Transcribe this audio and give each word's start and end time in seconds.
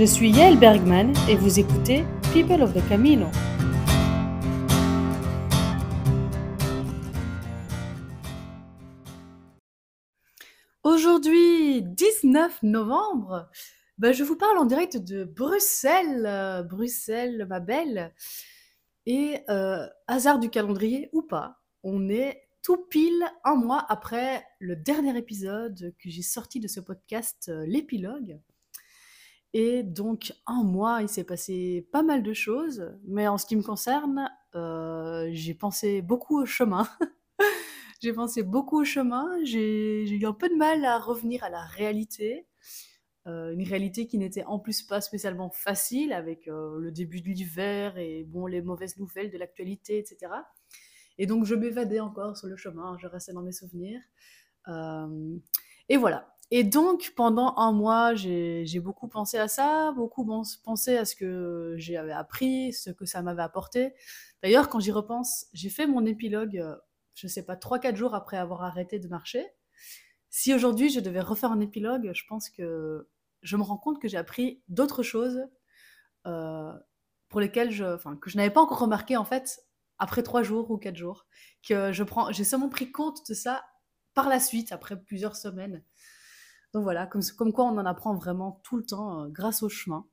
Je 0.00 0.06
suis 0.06 0.30
Yael 0.30 0.58
Bergman 0.58 1.12
et 1.28 1.36
vous 1.36 1.58
écoutez 1.58 2.06
People 2.32 2.62
of 2.62 2.72
the 2.72 2.80
Camino. 2.88 3.26
Aujourd'hui, 10.84 11.82
19 11.82 12.62
novembre, 12.62 13.50
ben, 13.98 14.14
je 14.14 14.24
vous 14.24 14.36
parle 14.36 14.56
en 14.56 14.64
direct 14.64 14.96
de 14.96 15.24
Bruxelles. 15.24 16.66
Bruxelles, 16.66 17.46
ma 17.46 17.60
belle. 17.60 18.14
Et 19.04 19.40
euh, 19.50 19.86
hasard 20.06 20.38
du 20.38 20.48
calendrier 20.48 21.10
ou 21.12 21.20
pas, 21.20 21.60
on 21.82 22.08
est 22.08 22.48
tout 22.62 22.86
pile 22.88 23.22
un 23.44 23.56
mois 23.56 23.84
après 23.90 24.46
le 24.60 24.76
dernier 24.76 25.18
épisode 25.18 25.92
que 25.98 26.08
j'ai 26.08 26.22
sorti 26.22 26.58
de 26.58 26.68
ce 26.68 26.80
podcast, 26.80 27.50
euh, 27.50 27.66
l'épilogue. 27.66 28.40
Et 29.52 29.82
donc, 29.82 30.32
un 30.46 30.62
mois, 30.62 31.02
il 31.02 31.08
s'est 31.08 31.24
passé 31.24 31.88
pas 31.92 32.02
mal 32.02 32.22
de 32.22 32.32
choses, 32.32 32.92
mais 33.04 33.26
en 33.26 33.36
ce 33.36 33.46
qui 33.46 33.56
me 33.56 33.62
concerne, 33.62 34.30
euh, 34.54 35.28
j'ai 35.32 35.54
pensé 35.54 36.02
beaucoup 36.02 36.40
au 36.40 36.46
chemin. 36.46 36.88
j'ai 38.00 38.12
pensé 38.12 38.44
beaucoup 38.44 38.80
au 38.80 38.84
chemin, 38.84 39.28
j'ai 39.42 40.08
eu 40.08 40.24
un 40.24 40.32
peu 40.32 40.48
de 40.48 40.54
mal 40.54 40.84
à 40.84 40.98
revenir 40.98 41.42
à 41.42 41.50
la 41.50 41.64
réalité. 41.64 42.46
Euh, 43.26 43.52
une 43.52 43.68
réalité 43.68 44.06
qui 44.06 44.18
n'était 44.18 44.44
en 44.44 44.58
plus 44.58 44.82
pas 44.82 45.00
spécialement 45.00 45.50
facile 45.50 46.12
avec 46.12 46.48
euh, 46.48 46.78
le 46.78 46.90
début 46.90 47.20
de 47.20 47.28
l'hiver 47.28 47.98
et 47.98 48.24
bon 48.24 48.46
les 48.46 48.62
mauvaises 48.62 48.96
nouvelles 48.96 49.30
de 49.30 49.36
l'actualité, 49.36 49.98
etc. 49.98 50.32
Et 51.18 51.26
donc 51.26 51.44
je 51.44 51.54
m'évadais 51.54 52.00
encore 52.00 52.36
sur 52.36 52.48
le 52.48 52.56
chemin, 52.56 52.96
je 52.98 53.06
restais 53.08 53.32
dans 53.32 53.42
mes 53.42 53.52
souvenirs. 53.52 54.00
et 55.88 55.96
voilà. 55.96 56.34
Et 56.52 56.64
donc, 56.64 57.12
pendant 57.16 57.54
un 57.56 57.70
mois, 57.72 58.14
j'ai 58.14 58.80
beaucoup 58.80 59.06
pensé 59.06 59.38
à 59.38 59.46
ça, 59.46 59.92
beaucoup 59.92 60.26
pensé 60.64 60.96
à 60.96 61.04
ce 61.04 61.14
que 61.14 61.76
j'avais 61.78 62.12
appris, 62.12 62.72
ce 62.72 62.90
que 62.90 63.04
ça 63.04 63.22
m'avait 63.22 63.42
apporté. 63.42 63.94
D'ailleurs, 64.42 64.68
quand 64.68 64.80
j'y 64.80 64.90
repense, 64.90 65.46
j'ai 65.52 65.70
fait 65.70 65.86
mon 65.86 66.04
épilogue, 66.04 66.58
euh, 66.58 66.74
je 67.14 67.26
ne 67.26 67.30
sais 67.30 67.44
pas, 67.44 67.56
3-4 67.56 67.94
jours 67.94 68.14
après 68.14 68.36
avoir 68.36 68.64
arrêté 68.64 68.98
de 68.98 69.06
marcher. 69.06 69.46
Si 70.30 70.54
aujourd'hui 70.54 70.90
je 70.90 71.00
devais 71.00 71.20
refaire 71.20 71.52
un 71.52 71.60
épilogue, 71.60 72.10
je 72.14 72.22
pense 72.28 72.50
que 72.50 73.08
je 73.42 73.56
me 73.56 73.62
rends 73.62 73.78
compte 73.78 74.00
que 74.00 74.08
j'ai 74.08 74.16
appris 74.16 74.62
d'autres 74.68 75.02
choses 75.02 75.40
euh, 76.26 76.72
pour 77.28 77.40
lesquelles 77.40 77.70
que 77.70 78.30
je 78.30 78.36
n'avais 78.36 78.50
pas 78.50 78.60
encore 78.60 78.78
remarqué 78.80 79.16
en 79.16 79.24
fait 79.24 79.60
après 79.98 80.22
3 80.22 80.42
jours 80.42 80.70
ou 80.70 80.78
4 80.78 80.96
jours. 80.96 81.26
Que 81.66 81.92
je 81.92 82.02
prends, 82.02 82.32
j'ai 82.32 82.44
seulement 82.44 82.68
pris 82.68 82.90
compte 82.90 83.28
de 83.28 83.34
ça 83.34 83.64
par 84.14 84.28
la 84.28 84.40
suite, 84.40 84.72
après 84.72 85.00
plusieurs 85.00 85.36
semaines. 85.36 85.84
Donc 86.72 86.84
voilà, 86.84 87.06
comme, 87.06 87.52
quoi 87.52 87.64
on 87.64 87.78
en 87.78 87.86
apprend 87.86 88.14
vraiment 88.14 88.60
tout 88.62 88.76
le 88.76 88.84
temps 88.84 89.24
euh, 89.24 89.28
grâce 89.28 89.62
au 89.62 89.68
chemin. 89.68 90.06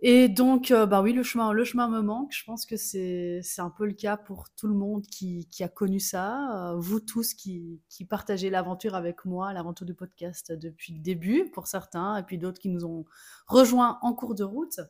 Et 0.00 0.28
donc, 0.28 0.70
euh, 0.70 0.86
bah 0.86 1.02
oui, 1.02 1.12
le 1.12 1.24
chemin, 1.24 1.52
le 1.52 1.64
chemin 1.64 1.88
me 1.88 2.00
manque. 2.02 2.32
Je 2.32 2.44
pense 2.44 2.66
que 2.66 2.76
c'est 2.76 3.42
un 3.58 3.70
peu 3.70 3.84
le 3.84 3.94
cas 3.94 4.16
pour 4.16 4.48
tout 4.56 4.68
le 4.68 4.74
monde 4.74 5.02
qui, 5.06 5.48
a 5.60 5.68
connu 5.68 5.98
ça. 5.98 6.70
Euh, 6.70 6.76
vous 6.76 7.00
tous 7.00 7.34
qui, 7.34 7.80
partagez 8.08 8.48
l'aventure 8.50 8.94
avec 8.94 9.24
moi, 9.24 9.52
l'aventure 9.52 9.86
du 9.86 9.94
podcast 9.94 10.52
depuis 10.52 10.92
le 10.94 11.00
début 11.00 11.50
pour 11.50 11.66
certains, 11.66 12.16
et 12.16 12.22
puis 12.22 12.38
d'autres 12.38 12.60
qui 12.60 12.68
nous 12.68 12.84
ont 12.84 13.04
rejoints 13.48 13.98
en 14.02 14.14
cours 14.14 14.36
de 14.36 14.44
route. 14.44 14.80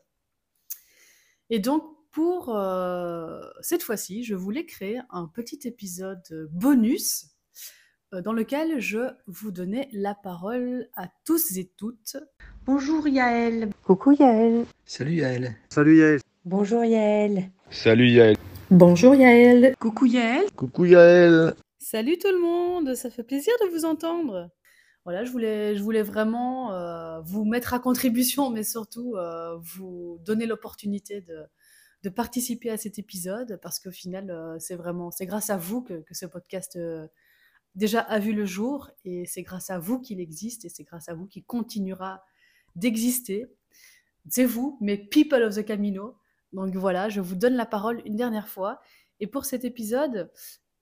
Et 1.48 1.58
donc, 1.58 1.84
pour 2.10 2.54
cette 3.62 3.82
fois-ci, 3.82 4.24
je 4.24 4.34
voulais 4.34 4.66
créer 4.66 5.00
un 5.10 5.26
petit 5.26 5.60
épisode 5.64 6.48
bonus 6.52 7.24
euh, 7.24 7.37
dans 8.12 8.32
lequel 8.32 8.80
je 8.80 9.10
vous 9.26 9.50
donnais 9.50 9.88
la 9.92 10.14
parole 10.14 10.88
à 10.96 11.08
tous 11.24 11.56
et 11.56 11.70
toutes. 11.76 12.16
Bonjour 12.64 13.06
Yaël. 13.06 13.70
Coucou 13.84 14.12
Yaël. 14.12 14.64
Salut 14.86 15.14
Yaël. 15.14 15.54
Salut 15.68 15.98
Yaël. 15.98 16.20
Bonjour 16.44 16.84
Yaël. 16.84 17.50
Salut 17.70 18.08
Yaël. 18.08 18.36
Bonjour 18.70 19.14
Yaël. 19.14 19.74
Coucou 19.78 20.06
Yaël. 20.06 20.46
Coucou 20.56 20.86
Yaël. 20.86 21.54
Salut 21.78 22.18
tout 22.18 22.32
le 22.32 22.40
monde, 22.40 22.94
ça 22.94 23.10
fait 23.10 23.22
plaisir 23.22 23.52
de 23.62 23.68
vous 23.68 23.84
entendre. 23.84 24.50
Voilà, 25.04 25.24
je 25.24 25.30
voulais, 25.30 25.76
je 25.76 25.82
voulais 25.82 26.02
vraiment 26.02 26.72
euh, 26.72 27.20
vous 27.20 27.44
mettre 27.44 27.74
à 27.74 27.78
contribution, 27.78 28.50
mais 28.50 28.62
surtout 28.62 29.16
euh, 29.16 29.56
vous 29.58 30.18
donner 30.24 30.46
l'opportunité 30.46 31.20
de, 31.22 31.44
de, 32.02 32.08
participer 32.10 32.70
à 32.70 32.76
cet 32.76 32.98
épisode, 32.98 33.58
parce 33.62 33.78
qu'au 33.78 33.90
final, 33.90 34.56
c'est 34.58 34.76
vraiment, 34.76 35.10
c'est 35.10 35.24
grâce 35.24 35.48
à 35.48 35.56
vous 35.56 35.82
que, 35.82 36.00
que 36.02 36.14
ce 36.14 36.26
podcast 36.26 36.78
déjà 37.74 38.00
a 38.00 38.18
vu 38.18 38.32
le 38.32 38.44
jour 38.44 38.90
et 39.04 39.26
c'est 39.26 39.42
grâce 39.42 39.70
à 39.70 39.78
vous 39.78 40.00
qu'il 40.00 40.20
existe 40.20 40.64
et 40.64 40.68
c'est 40.68 40.84
grâce 40.84 41.08
à 41.08 41.14
vous 41.14 41.26
qu'il 41.26 41.44
continuera 41.44 42.24
d'exister. 42.76 43.46
C'est 44.28 44.44
vous, 44.44 44.76
mes 44.80 44.98
people 44.98 45.42
of 45.42 45.54
the 45.54 45.64
Camino. 45.64 46.16
Donc 46.52 46.74
voilà, 46.74 47.08
je 47.08 47.20
vous 47.20 47.36
donne 47.36 47.54
la 47.54 47.66
parole 47.66 48.02
une 48.04 48.16
dernière 48.16 48.48
fois. 48.48 48.80
Et 49.20 49.26
pour 49.26 49.44
cet 49.44 49.64
épisode, 49.64 50.30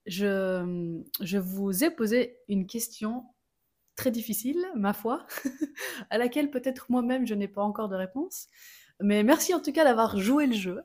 je, 0.05 1.01
je 1.21 1.37
vous 1.37 1.83
ai 1.83 1.91
posé 1.91 2.37
une 2.47 2.67
question 2.67 3.25
très 3.95 4.11
difficile, 4.11 4.63
ma 4.75 4.93
foi, 4.93 5.25
à 6.09 6.17
laquelle 6.17 6.51
peut-être 6.51 6.85
moi-même 6.89 7.25
je 7.25 7.33
n'ai 7.33 7.47
pas 7.47 7.63
encore 7.63 7.89
de 7.89 7.95
réponse. 7.95 8.47
Mais 9.01 9.23
merci 9.23 9.53
en 9.53 9.59
tout 9.59 9.71
cas 9.71 9.83
d'avoir 9.83 10.17
joué 10.17 10.47
le 10.47 10.55
jeu. 10.55 10.81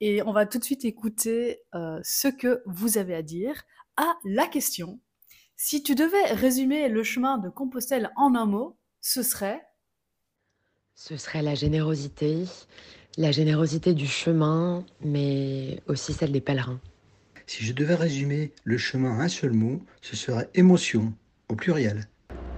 Et 0.00 0.22
on 0.22 0.32
va 0.32 0.46
tout 0.46 0.58
de 0.58 0.64
suite 0.64 0.84
écouter 0.84 1.60
euh, 1.74 2.00
ce 2.02 2.28
que 2.28 2.62
vous 2.66 2.98
avez 2.98 3.14
à 3.14 3.22
dire 3.22 3.62
à 3.96 4.16
la 4.24 4.46
question 4.46 4.98
si 5.56 5.82
tu 5.82 5.94
devais 5.94 6.32
résumer 6.32 6.88
le 6.88 7.02
chemin 7.02 7.38
de 7.38 7.48
Compostelle 7.48 8.10
en 8.16 8.34
un 8.34 8.44
mot, 8.44 8.76
ce 9.00 9.22
serait? 9.22 9.62
Ce 10.96 11.16
serait 11.16 11.42
la 11.42 11.54
générosité, 11.54 12.44
la 13.16 13.30
générosité 13.30 13.94
du 13.94 14.06
chemin, 14.06 14.84
mais 15.00 15.80
aussi 15.86 16.12
celle 16.12 16.32
des 16.32 16.40
pèlerins. 16.40 16.80
Si 17.46 17.64
je 17.64 17.72
devais 17.72 17.94
résumer 17.94 18.52
le 18.64 18.78
chemin 18.78 19.12
en 19.12 19.20
un 19.20 19.28
seul 19.28 19.52
mot, 19.52 19.80
ce 20.02 20.16
serait 20.16 20.48
émotion, 20.54 21.12
au 21.48 21.54
pluriel. 21.54 22.08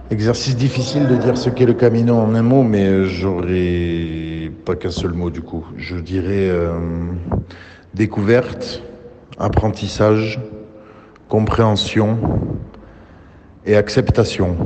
Exercice 0.09 0.55
difficile 0.55 1.07
de 1.07 1.17
dire 1.17 1.37
ce 1.37 1.49
qu'est 1.49 1.65
le 1.65 1.73
Camino 1.73 2.15
en 2.15 2.33
un 2.33 2.41
mot, 2.41 2.63
mais 2.63 3.05
j'aurais 3.05 4.26
qu'un 4.75 4.91
seul 4.91 5.13
mot 5.13 5.29
du 5.29 5.41
coup. 5.41 5.65
Je 5.77 5.97
dirais 5.97 6.49
euh, 6.49 6.79
découverte, 7.93 8.83
apprentissage, 9.37 10.39
compréhension, 11.29 12.19
et 13.67 13.75
acceptation. 13.75 14.57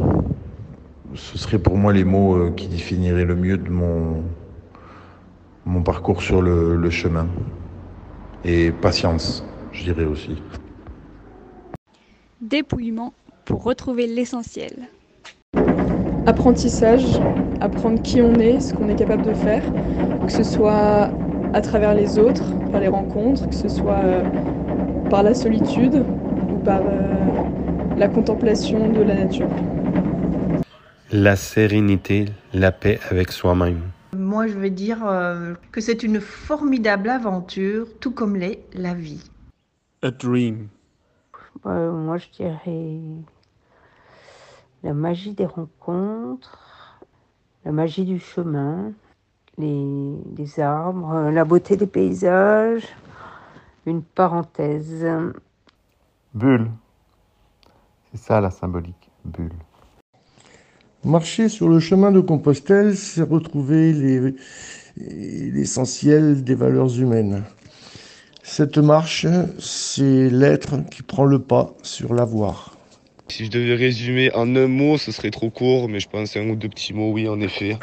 Ce 1.15 1.37
serait 1.37 1.59
pour 1.59 1.75
moi 1.75 1.91
les 1.91 2.05
mots 2.05 2.35
euh, 2.35 2.51
qui 2.51 2.67
définiraient 2.67 3.25
le 3.25 3.35
mieux 3.35 3.57
de 3.57 3.69
mon, 3.69 4.23
mon 5.65 5.81
parcours 5.81 6.21
sur 6.21 6.41
le, 6.41 6.89
chemin. 6.89 7.27
Et 8.45 8.71
patience, 8.71 9.43
je 9.73 9.83
dirais 9.83 10.05
aussi. 10.05 10.41
Dépouillement 12.39 13.13
pour 13.43 13.63
retrouver 13.63 14.07
l'essentiel. 14.07 14.87
Apprentissage, 16.25 17.05
apprendre 17.61 18.01
qui 18.01 18.21
on 18.21 18.35
est, 18.35 18.59
ce 18.59 18.73
qu'on 18.73 18.89
est 18.89 18.95
capable 18.95 19.23
de 19.23 19.33
faire, 19.33 19.63
que 20.25 20.31
ce 20.31 20.43
soit 20.43 21.09
à 21.53 21.61
travers 21.61 21.95
les 21.95 22.19
autres, 22.19 22.43
par 22.71 22.79
les 22.79 22.87
rencontres, 22.87 23.49
que 23.49 23.55
ce 23.55 23.67
soit 23.67 23.99
euh, 24.03 24.23
par 25.09 25.23
la 25.23 25.33
solitude 25.33 26.05
ou 26.49 26.57
par 26.63 26.81
euh, 26.81 27.97
la 27.97 28.07
contemplation 28.07 28.89
de 28.89 29.01
la 29.01 29.15
nature. 29.15 29.49
La 31.11 31.35
sérénité, 31.35 32.25
la 32.53 32.71
paix 32.71 32.99
avec 33.09 33.31
soi-même. 33.31 33.81
Moi, 34.15 34.47
je 34.47 34.53
veux 34.53 34.69
dire 34.69 35.05
euh, 35.05 35.55
que 35.71 35.81
c'est 35.81 36.03
une 36.03 36.21
formidable 36.21 37.09
aventure, 37.09 37.87
tout 37.99 38.11
comme 38.11 38.35
l'est 38.35 38.63
la 38.73 38.93
vie. 38.93 39.23
A 40.03 40.11
dream. 40.11 40.67
Euh, 41.65 41.91
moi, 41.91 42.17
je 42.17 42.27
dirais 42.35 42.99
la 44.83 44.93
magie 44.93 45.33
des 45.33 45.45
rencontres, 45.45 46.99
la 47.65 47.71
magie 47.71 48.05
du 48.05 48.19
chemin, 48.19 48.93
les, 49.57 50.15
les 50.37 50.59
arbres, 50.59 51.29
la 51.29 51.45
beauté 51.45 51.77
des 51.77 51.87
paysages, 51.87 52.87
une 53.85 54.01
parenthèse. 54.01 55.05
Bulle. 56.33 56.71
C'est 58.11 58.19
ça 58.19 58.41
la 58.41 58.51
symbolique, 58.51 59.09
bulle. 59.25 59.53
Marcher 61.03 61.49
sur 61.49 61.67
le 61.67 61.79
chemin 61.79 62.11
de 62.11 62.19
Compostelle, 62.19 62.95
c'est 62.95 63.23
retrouver 63.23 64.35
l'essentiel 64.95 66.43
des 66.43 66.53
valeurs 66.53 66.95
humaines. 66.99 67.43
Cette 68.43 68.77
marche, 68.77 69.25
c'est 69.57 70.29
l'être 70.29 70.77
qui 70.91 71.01
prend 71.01 71.25
le 71.25 71.39
pas 71.39 71.73
sur 71.81 72.13
l'avoir. 72.13 72.70
Si 73.31 73.45
je 73.45 73.49
devais 73.49 73.75
résumer 73.75 74.29
en 74.33 74.57
un 74.57 74.67
mot, 74.67 74.97
ce 74.97 75.13
serait 75.13 75.31
trop 75.31 75.49
court, 75.49 75.87
mais 75.87 76.01
je 76.01 76.09
pense 76.09 76.35
un 76.35 76.49
ou 76.49 76.57
deux 76.57 76.67
petits 76.67 76.93
mots, 76.93 77.13
oui, 77.13 77.29
en 77.29 77.39
effet. 77.39 77.77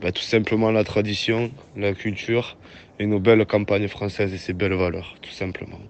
Bah, 0.00 0.12
tout 0.12 0.22
simplement 0.22 0.70
la 0.70 0.84
tradition, 0.84 1.50
la 1.76 1.92
culture 1.92 2.56
et 3.00 3.06
nos 3.06 3.18
belles 3.18 3.44
campagnes 3.44 3.88
françaises 3.88 4.32
et 4.32 4.38
ses 4.38 4.52
belles 4.52 4.74
valeurs, 4.74 5.16
tout 5.20 5.32
simplement. 5.32 5.80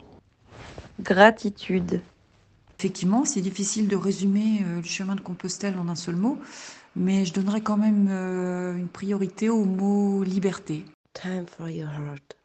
Gratitude 0.99 2.01
Effectivement, 2.79 3.27
c'est 3.27 3.43
difficile 3.43 3.87
de 3.87 3.97
résumer 3.97 4.63
euh, 4.65 4.77
le 4.77 4.83
chemin 4.83 5.15
de 5.15 5.21
Compostelle 5.21 5.79
en 5.79 5.89
un 5.89 5.95
seul 5.95 6.17
mot, 6.17 6.39
mais 6.97 7.27
je 7.27 7.35
donnerais 7.35 7.61
quand 7.61 7.77
même 7.77 8.09
euh, 8.11 8.77
une 8.79 8.89
priorité 8.89 9.51
au 9.51 9.67
mot 9.67 10.23
liberté. 10.23 10.87
Time 11.13 11.45
for 11.47 11.69
your 11.69 11.91
heart. 11.91 12.42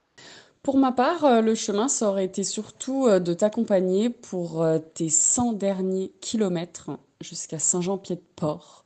Pour 0.67 0.77
ma 0.77 0.91
part, 0.91 1.23
euh, 1.23 1.39
le 1.39 1.55
chemin, 1.55 1.87
ça 1.87 2.09
aurait 2.09 2.25
été 2.25 2.43
surtout 2.43 3.07
euh, 3.07 3.21
de 3.21 3.33
t'accompagner 3.33 4.09
pour 4.09 4.61
euh, 4.61 4.79
tes 4.79 5.07
100 5.07 5.53
derniers 5.53 6.11
kilomètres 6.19 6.89
jusqu'à 7.21 7.57
Saint-Jean-Pied-de-Port. 7.57 8.83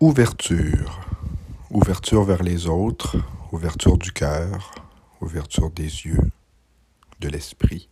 Ouverture. 0.00 1.00
Ouverture 1.70 2.24
vers 2.24 2.42
les 2.42 2.66
autres, 2.66 3.16
ouverture 3.52 3.96
du 3.96 4.10
cœur, 4.10 4.74
ouverture 5.20 5.70
des 5.70 5.84
yeux, 5.84 6.32
de 7.20 7.28
l'esprit. 7.28 7.88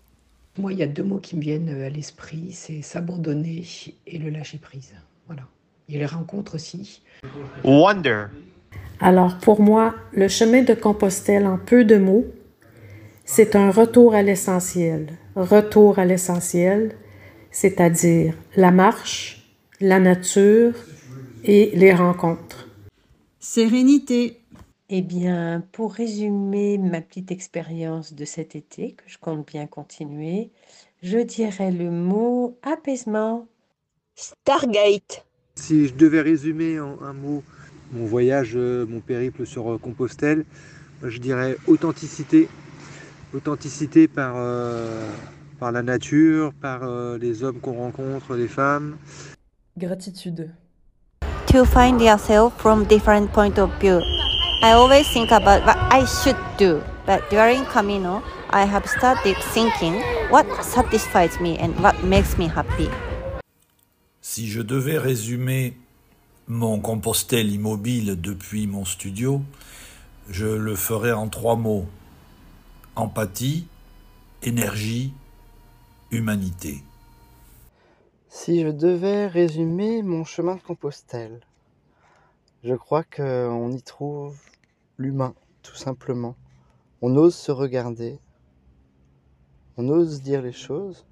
Moi, 0.59 0.73
il 0.73 0.81
y 0.81 0.83
a 0.83 0.89
deux 0.89 1.05
mots 1.05 1.21
qui 1.21 1.37
me 1.37 1.43
viennent 1.43 1.69
à 1.69 1.91
l'esprit, 1.91 2.51
c'est 2.51 2.83
s'abandonner 2.83 3.65
et 4.09 4.19
le 4.19 4.31
lâcher 4.31 4.59
prise. 4.59 4.95
Voilà. 5.29 5.45
Il 5.89 5.95
y 5.95 5.97
a 5.97 6.01
les 6.01 6.07
rencontres 6.07 6.57
aussi. 6.57 7.03
Wonder. 7.63 8.25
Alors 8.99 9.39
pour 9.39 9.61
moi, 9.61 9.95
le 10.13 10.27
chemin 10.27 10.63
de 10.63 10.75
Compostelle 10.75 11.47
en 11.47 11.57
peu 11.57 11.85
de 11.85 11.97
mots, 11.97 12.27
c'est 13.33 13.55
un 13.55 13.71
retour 13.71 14.15
à 14.17 14.23
l'essentiel. 14.23 15.07
Retour 15.37 16.01
à 16.01 16.05
l'essentiel, 16.05 16.97
c'est-à-dire 17.53 18.35
la 18.57 18.73
marche, 18.73 19.47
la 19.81 20.01
nature 20.01 20.75
et 21.45 21.71
les 21.75 21.95
rencontres. 21.95 22.69
Sérénité. 23.39 24.41
Eh 24.89 25.03
bien, 25.03 25.63
pour 25.71 25.95
résumer 25.95 26.77
ma 26.77 27.01
petite 27.01 27.31
expérience 27.31 28.15
de 28.15 28.25
cet 28.25 28.57
été, 28.57 28.95
que 28.95 29.05
je 29.07 29.17
compte 29.19 29.47
bien 29.47 29.69
continuer, 29.69 30.51
je 31.05 31.19
dirais 31.19 31.71
le 31.71 31.89
mot 31.89 32.59
apaisement. 32.63 33.47
Stargate. 34.17 35.25
Si 35.55 35.87
je 35.87 35.95
devais 35.95 36.21
résumer 36.21 36.81
en 36.81 37.01
un 37.01 37.13
mot 37.13 37.45
mon 37.93 38.07
voyage, 38.07 38.57
euh, 38.57 38.85
mon 38.87 38.99
périple 38.99 39.47
sur 39.47 39.71
euh, 39.71 39.79
Compostelle, 39.79 40.45
je 41.05 41.19
dirais 41.19 41.57
authenticité. 41.69 42.49
Authenticité 43.33 44.09
par, 44.09 44.35
euh, 44.37 45.09
par 45.61 45.71
la 45.71 45.83
nature, 45.83 46.53
par 46.61 46.83
euh, 46.83 47.17
les 47.17 47.45
hommes 47.45 47.61
qu'on 47.61 47.75
rencontre, 47.75 48.35
les 48.35 48.49
femmes. 48.49 48.97
Gratitude. 49.79 50.51
To 51.47 51.65
find 51.65 52.01
yourself 52.01 52.53
from 52.59 52.85
different 52.87 53.31
point 53.33 53.57
of 53.59 53.71
view. 53.81 54.01
I 54.63 54.73
always 54.73 55.05
think 55.13 55.31
about 55.31 55.65
what 55.65 55.77
I 55.91 56.05
should 56.05 56.37
do, 56.59 56.81
but 57.07 57.23
during 57.31 57.65
Camino, 57.73 58.21
I 58.51 58.65
have 58.65 58.87
started 58.87 59.37
thinking 59.55 60.03
what 60.29 60.45
satisfies 60.63 61.41
me 61.41 61.57
and 61.59 61.73
what 61.81 62.03
makes 62.03 62.37
me 62.37 62.49
happy. 62.49 62.89
Si 64.21 64.49
je 64.49 64.61
devais 64.61 64.99
résumer 64.99 65.77
mon 66.49 66.81
Compostelle 66.81 67.51
immobile 67.53 68.21
depuis 68.21 68.67
mon 68.67 68.85
studio, 68.85 69.41
je 70.29 70.47
le 70.47 70.75
ferais 70.75 71.13
en 71.13 71.29
trois 71.29 71.57
mots. 71.57 71.87
Empathie, 72.97 73.69
énergie, 74.43 75.15
humanité. 76.11 76.83
Si 78.29 78.63
je 78.63 78.69
devais 78.69 79.27
résumer 79.29 80.03
mon 80.03 80.25
chemin 80.25 80.57
de 80.57 80.61
Compostelle, 80.61 81.41
je 82.65 82.75
crois 82.75 83.05
qu'on 83.05 83.71
y 83.71 83.83
trouve 83.83 84.39
l'humain, 84.99 85.35
tout 85.63 85.77
simplement. 85.77 86.35
On 87.01 87.17
ose 87.17 87.35
se 87.35 87.53
regarder, 87.53 88.19
on 89.77 89.89
ose 89.89 90.21
dire 90.21 90.43
les 90.43 90.53
choses. 90.53 91.07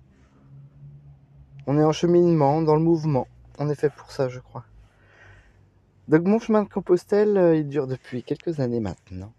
On 1.66 1.78
est 1.78 1.84
en 1.84 1.92
cheminement, 1.92 2.60
dans 2.60 2.74
le 2.74 2.82
mouvement. 2.82 3.28
On 3.58 3.70
est 3.70 3.74
fait 3.74 3.90
pour 3.90 4.10
ça, 4.10 4.28
je 4.28 4.40
crois. 4.40 4.64
Donc 6.08 6.24
mon 6.24 6.38
chemin 6.38 6.64
de 6.64 6.68
Compostelle, 6.68 7.36
euh, 7.36 7.56
il 7.56 7.68
dure 7.68 7.86
depuis 7.86 8.22
quelques 8.22 8.60
années 8.60 8.80
maintenant. 8.80 9.32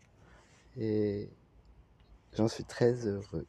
Et 0.80 1.30
j'en 2.36 2.48
suis 2.48 2.64
très 2.64 3.08
heureux. 3.08 3.46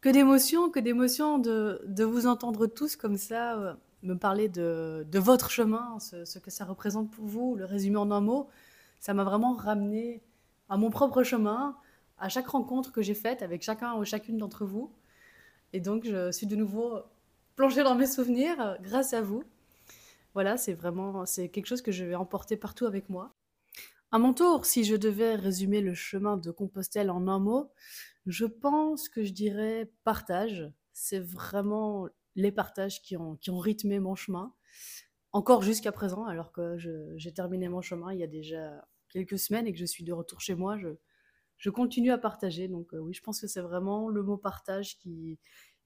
Que 0.00 0.08
d'émotions, 0.08 0.70
que 0.70 0.80
d'émotions 0.80 1.38
de, 1.38 1.82
de 1.86 2.04
vous 2.04 2.26
entendre 2.26 2.66
tous 2.66 2.96
comme 2.96 3.18
ça 3.18 3.58
euh, 3.58 3.74
me 4.02 4.14
parler 4.14 4.48
de, 4.48 5.06
de 5.10 5.18
votre 5.18 5.50
chemin, 5.50 5.98
ce, 6.00 6.38
que 6.38 6.50
ça 6.50 6.64
représente 6.64 7.10
pour 7.10 7.26
vous, 7.26 7.54
le 7.56 7.64
résumer 7.64 7.98
en 7.98 8.10
un 8.10 8.20
mot. 8.20 8.48
Ça 8.98 9.14
m'a 9.14 9.24
vraiment 9.24 9.52
ramené 9.52 10.22
à 10.68 10.76
mon 10.76 10.90
propre 10.90 11.22
chemin, 11.22 11.76
à 12.18 12.28
chaque 12.28 12.48
rencontre 12.48 12.92
que 12.92 13.02
j'ai 13.02 13.14
faite 13.14 13.42
avec 13.42 13.62
chacun 13.62 13.94
ou 13.94 14.04
chacune 14.04 14.38
d'entre 14.38 14.64
vous. 14.64 14.90
Et 15.72 15.80
donc, 15.80 16.04
je 16.04 16.30
suis 16.32 16.46
de 16.46 16.56
nouveau 16.56 17.00
plongée 17.56 17.82
dans 17.82 17.94
mes 17.94 18.06
souvenirs 18.06 18.60
euh, 18.60 18.76
grâce 18.80 19.12
à 19.12 19.20
vous. 19.20 19.44
Voilà, 20.34 20.56
c'est 20.56 20.74
vraiment, 20.74 21.26
c'est 21.26 21.48
quelque 21.48 21.66
chose 21.66 21.82
que 21.82 21.92
je 21.92 22.04
vais 22.04 22.14
emporter 22.14 22.56
partout 22.56 22.86
avec 22.86 23.10
moi. 23.10 23.34
À 24.12 24.18
mon 24.18 24.34
tour, 24.34 24.66
si 24.66 24.82
je 24.82 24.96
devais 24.96 25.36
résumer 25.36 25.80
le 25.80 25.94
chemin 25.94 26.36
de 26.36 26.50
Compostelle 26.50 27.12
en 27.12 27.28
un 27.28 27.38
mot, 27.38 27.70
je 28.26 28.44
pense 28.44 29.08
que 29.08 29.22
je 29.22 29.32
dirais 29.32 29.92
partage. 30.02 30.68
C'est 30.92 31.20
vraiment 31.20 32.08
les 32.34 32.50
partages 32.50 33.02
qui 33.02 33.16
ont, 33.16 33.38
rythmé 33.48 34.00
mon 34.00 34.16
chemin, 34.16 34.52
encore 35.30 35.62
jusqu'à 35.62 35.92
présent, 35.92 36.24
alors 36.24 36.50
que 36.50 36.76
j'ai 37.16 37.32
terminé 37.32 37.68
mon 37.68 37.82
chemin 37.82 38.12
il 38.12 38.18
y 38.18 38.24
a 38.24 38.26
déjà 38.26 38.84
quelques 39.10 39.38
semaines 39.38 39.68
et 39.68 39.72
que 39.72 39.78
je 39.78 39.86
suis 39.86 40.02
de 40.02 40.12
retour 40.12 40.40
chez 40.40 40.56
moi. 40.56 40.76
Je, 41.56 41.70
continue 41.70 42.10
à 42.10 42.18
partager. 42.18 42.66
Donc 42.66 42.92
euh, 42.94 42.98
oui, 42.98 43.14
je 43.14 43.22
pense 43.22 43.40
que 43.40 43.46
c'est 43.46 43.60
vraiment 43.60 44.08
le 44.08 44.24
mot 44.24 44.36
partage 44.36 44.98
qui, 44.98 45.38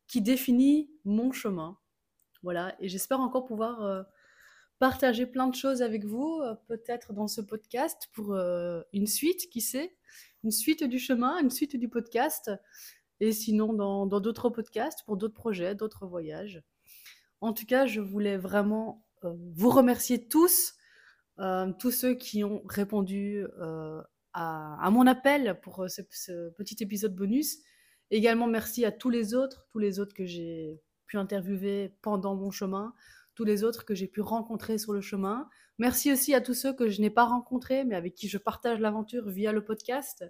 qui 0.07 0.23
définit 0.23 0.91
mon 1.05 1.31
chemin. 1.31 1.79
Voilà, 2.43 2.75
et 2.81 2.89
j'espère 2.89 3.21
encore 3.21 3.45
pouvoir 3.45 3.83
euh, 3.83 4.03
partager 4.79 5.27
plein 5.27 5.47
de 5.47 5.55
choses 5.55 5.83
avec 5.83 6.05
vous, 6.05 6.41
euh, 6.43 6.55
peut-être 6.67 7.13
dans 7.13 7.29
ce 7.29 7.41
podcast 7.41 8.09
pour 8.13 8.35
euh, 8.35 8.83
une 8.93 9.07
suite, 9.07 9.49
qui 9.51 9.61
sait, 9.61 9.97
une 10.43 10.51
suite 10.51 10.85
du 10.85 10.99
chemin, 10.99 11.39
une 11.39 11.51
suite 11.51 11.77
du 11.77 11.89
podcast, 11.89 12.51
et 13.21 13.33
sinon 13.33 13.73
dans 13.73 14.07
d'autres 14.07 14.51
podcasts 14.51 15.05
pour 15.07 15.17
d'autres 15.17 15.35
projets, 15.35 15.75
d'autres 15.75 16.07
voyages. 16.07 16.63
En 17.41 17.53
tout 17.53 17.67
cas, 17.67 17.87
je 17.87 18.01
voulais 18.01 18.37
vraiment 18.37 19.07
euh, 19.25 19.33
vous 19.55 19.71
remercier 19.71 20.29
tous, 20.29 20.75
tous 21.81 21.91
ceux 21.91 22.15
qui 22.15 22.45
ont 22.45 22.63
répondu 22.67 23.45
à, 24.33 24.89
mon 24.93 25.05
appel 25.09 25.59
pour 25.63 25.85
ce 25.89 26.51
petit 26.51 26.77
épisode 26.81 27.17
bonus. 27.17 27.59
Également, 28.13 28.47
merci 28.47 28.85
à 28.85 28.93
tous 28.93 29.11
les 29.11 29.35
autres, 29.35 29.67
tous 29.73 29.81
les 29.81 29.99
autres 29.99 30.15
que 30.15 30.25
j'ai 30.27 30.81
pu 31.07 31.19
interviewer 31.19 31.93
pendant 32.03 32.37
mon 32.37 32.53
chemin, 32.53 32.95
tous 33.35 33.45
les 33.45 33.65
autres 33.65 33.85
que 33.85 33.95
j'ai 33.95 34.07
pu 34.07 34.21
rencontrer 34.21 34.79
sur 34.79 34.93
le 34.93 35.01
chemin. 35.01 35.49
Merci 35.79 36.13
aussi 36.13 36.35
à 36.35 36.41
tous 36.41 36.55
ceux 36.55 36.73
que 36.73 36.89
je 36.89 37.01
n'ai 37.01 37.11
pas 37.11 37.25
rencontrés, 37.25 37.85
mais 37.85 37.97
avec 37.97 38.15
qui 38.15 38.29
je 38.29 38.39
partage 38.39 38.81
l'aventure 38.81 39.29
via 39.29 39.53
le 39.53 39.65
podcast. 39.65 40.25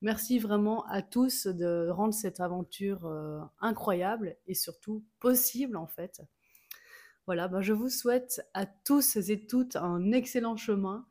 Merci 0.00 0.38
vraiment 0.40 0.84
à 0.86 1.00
tous 1.00 1.46
de 1.46 1.88
rendre 1.88 2.14
cette 2.14 2.40
aventure 2.40 3.06
euh, 3.06 3.38
incroyable 3.60 4.36
et 4.46 4.54
surtout 4.54 5.04
possible 5.20 5.76
en 5.76 5.86
fait. 5.86 6.22
Voilà, 7.26 7.46
ben 7.46 7.60
je 7.60 7.72
vous 7.72 7.88
souhaite 7.88 8.42
à 8.52 8.66
tous 8.66 9.16
et 9.16 9.46
toutes 9.46 9.76
un 9.76 10.10
excellent 10.10 10.56
chemin, 10.56 11.06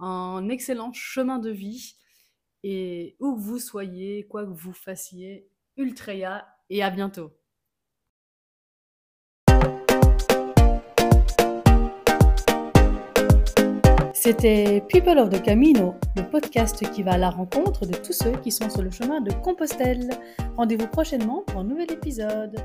un 0.00 0.50
excellent 0.50 0.92
chemin 0.92 1.38
de 1.38 1.50
vie 1.50 1.96
et 2.62 3.16
où 3.20 3.34
que 3.34 3.40
vous 3.40 3.58
soyez, 3.58 4.26
quoi 4.26 4.44
que 4.44 4.50
vous 4.50 4.74
fassiez, 4.74 5.48
Ultreya 5.78 6.46
et 6.68 6.82
à 6.82 6.90
bientôt. 6.90 7.32
C'était 14.26 14.82
People 14.88 15.20
of 15.20 15.30
the 15.30 15.40
Camino, 15.40 15.94
le 16.16 16.24
podcast 16.24 16.84
qui 16.90 17.04
va 17.04 17.12
à 17.12 17.16
la 17.16 17.30
rencontre 17.30 17.86
de 17.86 17.94
tous 17.94 18.12
ceux 18.12 18.32
qui 18.42 18.50
sont 18.50 18.68
sur 18.68 18.82
le 18.82 18.90
chemin 18.90 19.20
de 19.20 19.30
Compostelle. 19.30 20.10
Rendez-vous 20.56 20.88
prochainement 20.88 21.44
pour 21.46 21.60
un 21.60 21.64
nouvel 21.64 21.92
épisode. 21.92 22.56